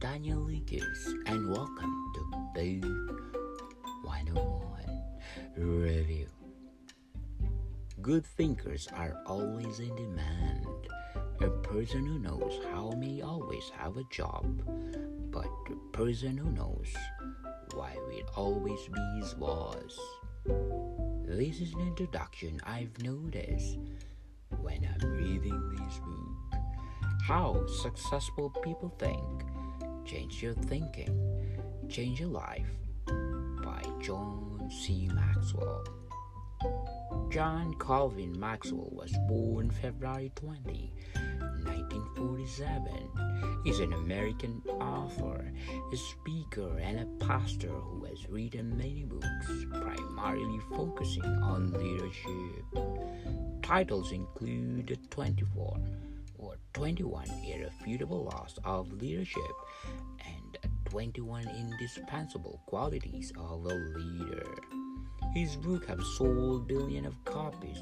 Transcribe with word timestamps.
Daniel 0.00 0.38
Lucas, 0.38 1.12
and 1.26 1.50
welcome 1.50 2.12
to 2.14 2.20
Boo 2.54 2.80
101 4.02 5.02
Review. 5.58 6.26
Good 8.00 8.24
thinkers 8.24 8.88
are 8.96 9.20
always 9.26 9.78
in 9.78 9.94
demand. 9.94 10.66
A 11.42 11.50
person 11.50 12.06
who 12.06 12.18
knows 12.18 12.60
how 12.72 12.92
may 12.96 13.20
always 13.20 13.70
have 13.76 13.98
a 13.98 14.04
job, 14.10 14.62
but 15.30 15.46
a 15.68 15.76
person 15.94 16.38
who 16.38 16.50
knows 16.50 16.88
why 17.74 17.94
will 18.08 18.26
always 18.36 18.80
be 18.88 19.20
his 19.20 19.34
boss. 19.34 20.00
This 21.26 21.60
is 21.60 21.74
an 21.74 21.80
introduction 21.80 22.58
I've 22.64 23.02
noticed 23.02 23.76
when 24.62 24.82
I'm 24.82 25.10
reading 25.10 25.76
this 25.76 25.98
book. 25.98 26.60
How 27.22 27.66
successful 27.66 28.48
people 28.64 28.94
think 28.98 29.49
Change 30.04 30.42
your 30.42 30.54
thinking, 30.54 31.14
change 31.88 32.20
your 32.20 32.30
life 32.30 32.66
by 33.06 33.82
John 34.00 34.68
C. 34.70 35.08
Maxwell. 35.12 35.84
John 37.30 37.74
Calvin 37.78 38.38
Maxwell 38.38 38.88
was 38.90 39.12
born 39.28 39.70
February 39.70 40.32
20, 40.34 40.92
1947. 41.64 43.08
He's 43.64 43.78
an 43.78 43.92
American 43.92 44.62
author, 44.80 45.52
a 45.92 45.96
speaker, 45.96 46.78
and 46.78 47.00
a 47.00 47.24
pastor 47.24 47.68
who 47.68 48.04
has 48.04 48.28
written 48.28 48.76
many 48.76 49.04
books, 49.04 49.66
primarily 49.70 50.60
focusing 50.70 51.24
on 51.24 51.72
leadership. 51.72 52.64
Titles 53.62 54.12
include 54.12 54.98
24 55.10 55.62
or 55.62 55.78
21 56.74 57.26
Irrefutable 57.46 58.24
Laws 58.24 58.58
of 58.64 58.92
Leadership 58.92 59.42
and 60.24 60.58
21 60.84 61.48
Indispensable 61.48 62.60
Qualities 62.66 63.32
of 63.36 63.64
a 63.64 63.74
Leader. 63.74 64.46
His 65.34 65.56
book 65.56 65.86
have 65.86 66.02
sold 66.16 66.68
billions 66.68 67.06
of 67.06 67.24
copies 67.24 67.78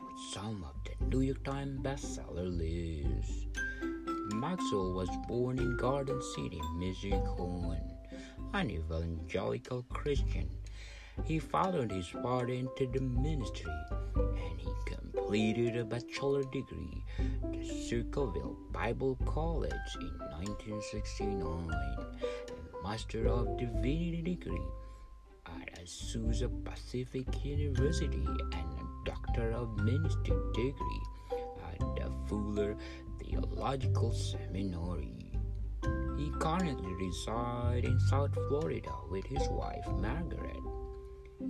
with 0.00 0.18
some 0.32 0.64
of 0.64 0.74
the 0.84 1.04
New 1.06 1.22
York 1.22 1.44
Times 1.44 1.80
bestseller 1.80 2.48
list. 2.56 3.48
Maxwell 4.34 4.92
was 4.92 5.08
born 5.28 5.58
in 5.58 5.76
Garden 5.76 6.20
City, 6.34 6.60
Michigan, 6.76 7.22
an 8.54 8.70
evangelical 8.70 9.84
Christian. 9.88 10.48
He 11.24 11.38
followed 11.38 11.90
his 11.90 12.08
father 12.08 12.52
into 12.52 12.86
the 12.86 13.00
ministry 13.00 13.72
and 14.16 14.60
he 14.60 14.72
completed 15.14 15.76
a 15.76 15.84
bachelor 15.84 16.42
degree 16.44 17.04
at 17.18 17.66
Circleville 17.88 18.56
Bible 18.70 19.18
College 19.26 19.72
in 20.00 20.18
1969, 20.40 21.70
a 21.70 22.82
Master 22.82 23.28
of 23.28 23.58
Divinity 23.58 24.22
degree 24.22 24.68
at 25.46 25.80
Azusa 25.80 26.48
Pacific 26.64 27.26
University 27.44 28.26
and 28.26 28.68
a 28.80 28.86
Doctor 29.04 29.52
of 29.52 29.76
Ministry 29.78 30.36
degree 30.54 31.02
at 31.72 31.78
the 31.96 32.10
Fuller 32.28 32.76
Theological 33.20 34.12
Seminary. 34.12 35.32
He 36.16 36.30
currently 36.38 36.94
resides 36.94 37.86
in 37.86 37.98
South 38.00 38.34
Florida 38.48 38.92
with 39.10 39.26
his 39.26 39.46
wife 39.48 39.86
Margaret. 39.88 40.71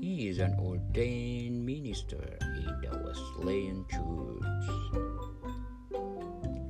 He 0.01 0.29
is 0.29 0.39
an 0.39 0.57
ordained 0.59 1.65
minister 1.65 2.39
in 2.41 2.81
the 2.83 2.91
Wesleyan 3.05 3.85
Church. 3.89 4.45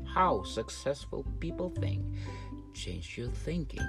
How 0.06 0.42
successful 0.42 1.24
people 1.40 1.70
think. 1.80 2.04
Change 2.74 3.18
your 3.18 3.28
thinking, 3.28 3.86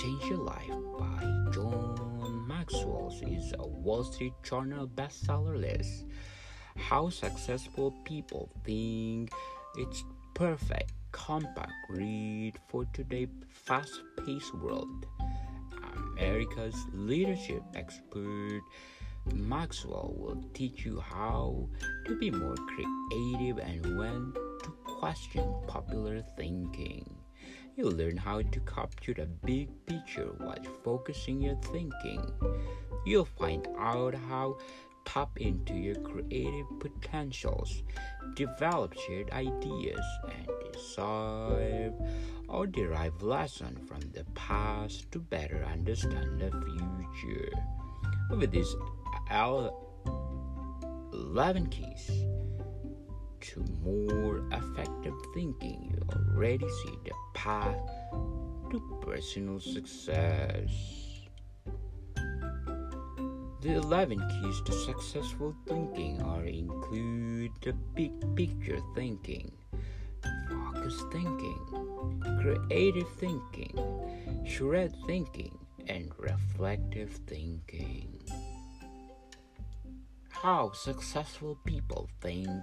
change 0.00 0.24
your 0.24 0.38
life 0.38 0.70
by 0.98 1.50
John 1.52 2.46
Maxwell 2.46 3.12
is 3.26 3.52
a 3.58 3.66
Wall 3.66 4.04
Street 4.04 4.34
Journal 4.42 4.86
bestseller 4.86 5.58
list. 5.60 6.06
How 6.76 7.10
successful 7.10 7.92
people 8.04 8.50
think 8.64 9.30
it's 9.76 10.04
perfect, 10.34 10.92
compact 11.12 11.72
read 11.88 12.54
for 12.68 12.84
today's 12.92 13.28
fast-paced 13.48 14.54
world. 14.54 15.06
America's 16.16 16.76
leadership 16.92 17.62
expert 17.74 18.62
Maxwell 19.32 20.14
will 20.16 20.44
teach 20.52 20.84
you 20.84 21.00
how 21.00 21.68
to 22.06 22.18
be 22.18 22.30
more 22.30 22.54
creative 22.54 23.58
and 23.58 23.98
when 23.98 24.32
to 24.62 24.70
question 24.84 25.54
popular 25.66 26.22
thinking. 26.36 27.04
You'll 27.76 27.92
learn 27.92 28.16
how 28.16 28.42
to 28.42 28.60
capture 28.60 29.14
the 29.14 29.26
big 29.26 29.68
picture 29.86 30.30
while 30.38 30.62
focusing 30.84 31.40
your 31.40 31.56
thinking. 31.72 32.22
You'll 33.06 33.24
find 33.24 33.66
out 33.78 34.14
how 34.14 34.58
to 34.58 34.64
tap 35.04 35.30
into 35.38 35.74
your 35.74 35.96
creative 35.96 36.66
potentials, 36.78 37.82
develop 38.34 38.94
shared 39.06 39.30
ideas, 39.30 40.04
and 40.24 40.48
decide 40.72 41.94
or 42.48 42.66
derive 42.66 43.22
lessons 43.22 43.88
from 43.88 44.00
the 44.12 44.24
past 44.34 45.10
to 45.12 45.18
better 45.18 45.64
understand 45.64 46.40
the 46.40 46.50
future. 46.50 47.52
With 48.30 48.50
these 48.50 48.74
11 51.12 51.66
keys 51.68 52.24
to 53.40 53.64
more 53.82 54.42
effective 54.52 55.14
thinking, 55.34 55.90
you 55.92 55.98
already 56.14 56.68
see 56.68 56.98
the 57.04 57.12
path 57.34 57.76
to 58.70 58.80
personal 59.02 59.60
success. 59.60 60.70
The 63.60 63.74
11 63.74 64.18
keys 64.18 64.60
to 64.66 64.72
successful 64.72 65.54
thinking 65.66 66.20
are 66.22 66.44
include 66.44 67.52
the 67.62 67.72
big 67.94 68.12
picture 68.36 68.80
thinking, 68.94 69.52
thinking, 71.12 71.60
creative 72.40 73.08
thinking, 73.18 73.78
shared 74.44 74.94
thinking, 75.06 75.58
and 75.86 76.10
reflective 76.18 77.10
thinking. 77.26 78.18
How 80.30 80.72
successful 80.72 81.58
people 81.64 82.08
think. 82.20 82.62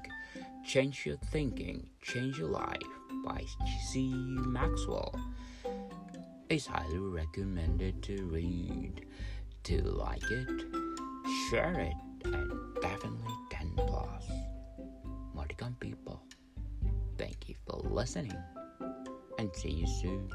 Change 0.66 1.06
your 1.06 1.18
thinking, 1.32 1.88
change 2.02 2.38
your 2.38 2.50
life 2.50 2.78
by 3.26 3.44
C. 3.90 4.12
Maxwell. 4.14 5.16
It's 6.50 6.68
highly 6.68 7.00
recommended 7.00 8.04
to 8.04 8.24
read. 8.26 9.06
To 9.64 9.82
like 9.82 10.24
it, 10.30 10.50
share 11.50 11.80
it, 11.80 11.94
and 12.26 12.52
definitely 12.82 13.34
10 13.52 13.74
plus. 13.78 14.26
Modicum 15.34 15.76
people, 15.80 16.24
for 17.72 17.90
listening 17.90 18.34
and 19.40 19.50
see 19.56 19.72
you 19.72 19.88
soon. 19.88 20.30